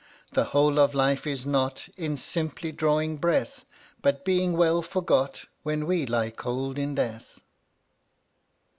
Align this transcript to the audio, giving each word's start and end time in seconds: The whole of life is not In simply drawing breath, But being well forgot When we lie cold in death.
The 0.31 0.45
whole 0.45 0.79
of 0.79 0.95
life 0.95 1.27
is 1.27 1.45
not 1.45 1.87
In 1.95 2.17
simply 2.17 2.71
drawing 2.71 3.17
breath, 3.17 3.65
But 4.01 4.25
being 4.25 4.53
well 4.53 4.81
forgot 4.81 5.45
When 5.61 5.85
we 5.85 6.07
lie 6.07 6.31
cold 6.31 6.79
in 6.79 6.95
death. 6.95 7.39